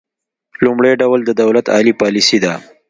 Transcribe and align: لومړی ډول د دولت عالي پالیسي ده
لومړی 0.63 0.93
ډول 1.01 1.19
د 1.25 1.29
دولت 1.41 1.65
عالي 1.73 1.93
پالیسي 2.01 2.37
ده 2.43 2.53